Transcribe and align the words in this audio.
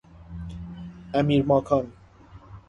امیرماکان 1.13 1.91